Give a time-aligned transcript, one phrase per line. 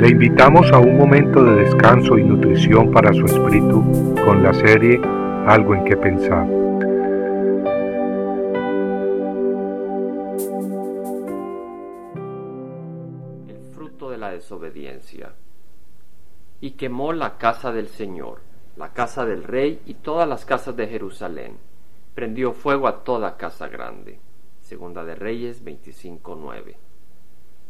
[0.00, 4.98] Le invitamos a un momento de descanso y nutrición para su espíritu con la serie
[5.46, 6.48] Algo en que pensar.
[13.46, 15.34] El fruto de la desobediencia.
[16.62, 18.40] Y quemó la casa del Señor,
[18.76, 21.58] la casa del rey y todas las casas de Jerusalén.
[22.14, 24.18] Prendió fuego a toda casa grande.
[24.62, 26.89] Segunda de Reyes 25.9.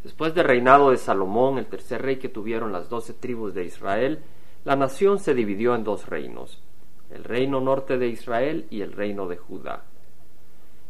[0.02, 4.22] Después del reinado de Salomón, el tercer rey que tuvieron las doce tribus de Israel,
[4.64, 6.62] la nación se dividió en dos reinos,
[7.10, 9.84] el reino norte de Israel y el reino de Judá.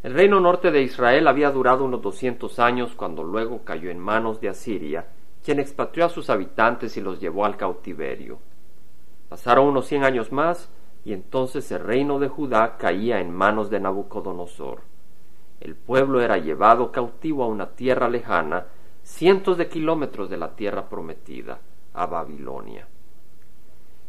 [0.03, 4.41] El reino norte de Israel había durado unos doscientos años cuando luego cayó en manos
[4.41, 5.07] de Asiria,
[5.45, 8.39] quien expatrió a sus habitantes y los llevó al cautiverio.
[9.29, 10.71] Pasaron unos cien años más
[11.05, 14.81] y entonces el reino de Judá caía en manos de Nabucodonosor.
[15.61, 18.67] El pueblo era llevado cautivo a una tierra lejana,
[19.11, 21.59] cientos de kilómetros de la tierra prometida,
[21.93, 22.87] a Babilonia.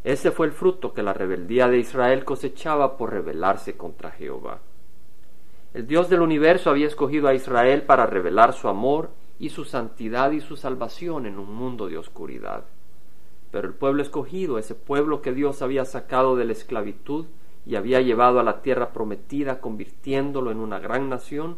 [0.04, 4.60] Ese fue el fruto que la rebeldía de Israel cosechaba por rebelarse contra Jehová.
[5.74, 10.30] El Dios del universo había escogido a Israel para revelar su amor y su santidad
[10.30, 12.64] y su salvación en un mundo de oscuridad.
[13.50, 17.26] Pero el pueblo escogido, ese pueblo que Dios había sacado de la esclavitud
[17.66, 21.56] y había llevado a la tierra prometida, convirtiéndolo en una gran nación,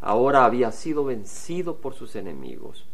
[0.00, 2.86] ahora había sido vencido por sus enemigos.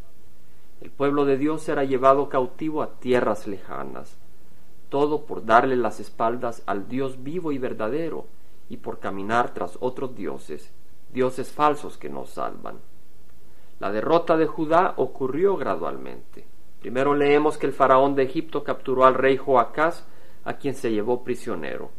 [0.80, 4.19] El pueblo de Dios era llevado cautivo a tierras lejanas,
[4.88, 8.27] todo por darle las espaldas al Dios vivo y verdadero,
[8.69, 10.72] y por caminar tras otros dioses,
[11.12, 12.78] dioses falsos que nos salvan.
[13.80, 16.47] La derrota de Judá ocurrió gradualmente.
[16.80, 20.06] Primero leemos que el faraón de Egipto capturó al rey Joacás,
[20.44, 21.91] a quien se llevó prisionero.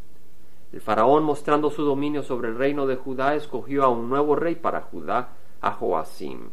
[0.72, 4.56] El faraón, mostrando su dominio sobre el reino de Judá, escogió a un nuevo rey
[4.56, 5.30] para Judá,
[5.62, 6.50] a Joacim.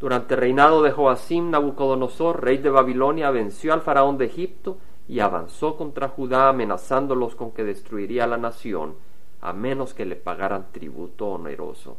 [0.00, 5.20] Durante el reinado de Joacim, Nabucodonosor, rey de Babilonia, venció al faraón de Egipto y
[5.20, 8.94] avanzó contra Judá amenazándolos con que destruiría la nación,
[9.40, 11.96] a menos que le pagaran tributo oneroso.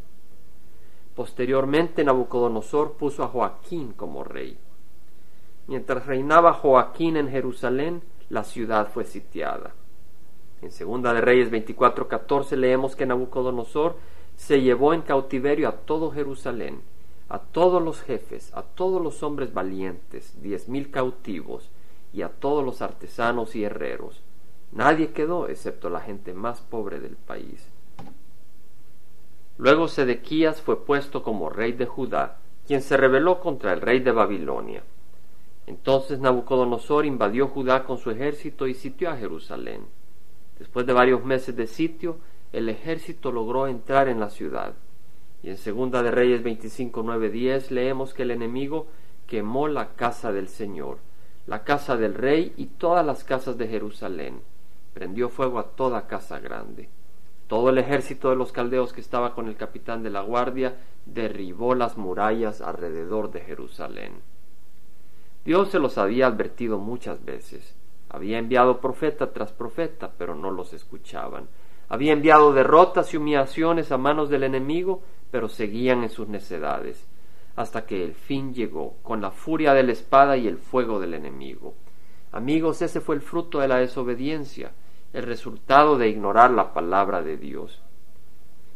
[1.16, 4.57] Posteriormente Nabucodonosor puso a Joaquín como rey.
[5.68, 9.74] Mientras reinaba Joaquín en Jerusalén, la ciudad fue sitiada.
[10.61, 13.95] En Segunda de Reyes 24:14 leemos que Nabucodonosor
[14.35, 16.81] se llevó en cautiverio a todo Jerusalén,
[17.29, 21.69] a todos los jefes, a todos los hombres valientes, diez mil cautivos,
[22.13, 24.21] y a todos los artesanos y herreros.
[24.71, 27.67] Nadie quedó excepto la gente más pobre del país.
[29.57, 34.11] Luego Sedequías fue puesto como rey de Judá, quien se rebeló contra el rey de
[34.11, 34.83] Babilonia.
[35.67, 39.85] Entonces Nabucodonosor invadió Judá con su ejército y sitió a Jerusalén.
[40.61, 42.19] Después de varios meses de sitio,
[42.53, 44.75] el ejército logró entrar en la ciudad.
[45.41, 48.85] Y en Segunda de Reyes 25, 10 leemos que el enemigo
[49.25, 51.00] quemó la casa del Señor,
[51.47, 54.44] la casa del rey y todas las casas de Jerusalén.
[54.94, 56.89] Prendió fuego a toda casa grande.
[57.47, 60.75] Todo el ejército de los caldeos que estaba con el capitán de la guardia
[61.07, 64.13] derribó las murallas alrededor de Jerusalén.
[65.44, 67.81] Dios se los había advertido muchas veces.
[68.13, 71.47] Había enviado profeta tras profeta, pero no los escuchaban.
[71.88, 75.01] Había enviado derrotas y humillaciones a manos del enemigo,
[75.31, 77.07] pero seguían en sus necedades,
[77.55, 81.13] hasta que el fin llegó, con la furia de la espada y el fuego del
[81.13, 81.73] enemigo.
[82.33, 84.73] Amigos, ese fue el fruto de la desobediencia,
[85.13, 87.81] el resultado de ignorar la palabra de Dios.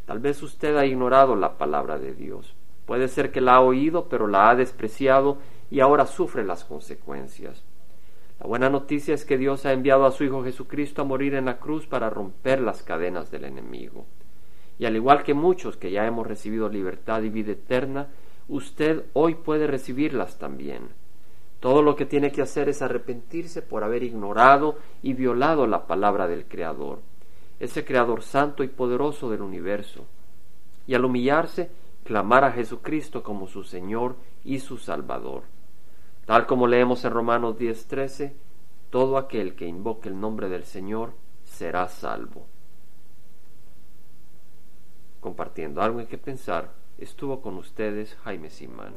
[0.05, 2.55] Tal vez usted ha ignorado la palabra de Dios.
[2.85, 7.65] Puede ser que la ha oído, pero la ha despreciado y ahora sufre las consecuencias.
[8.39, 11.45] La buena noticia es que Dios ha enviado a su Hijo Jesucristo a morir en
[11.45, 14.05] la cruz para romper las cadenas del enemigo.
[14.77, 18.09] Y al igual que muchos que ya hemos recibido libertad y vida eterna,
[18.49, 20.89] usted hoy puede recibirlas también.
[21.61, 26.27] Todo lo que tiene que hacer es arrepentirse por haber ignorado y violado la palabra
[26.27, 26.99] del Creador,
[27.59, 30.05] ese Creador santo y poderoso del universo.
[30.85, 31.71] Y al humillarse,
[32.03, 35.43] clamar a Jesucristo como su Señor y su Salvador.
[36.25, 38.33] Tal como leemos en Romanos 10:13,
[38.89, 41.13] todo aquel que invoque el nombre del Señor
[41.43, 42.47] será salvo.
[45.19, 48.93] Compartiendo algo en que pensar, estuvo con ustedes Jaime Simán.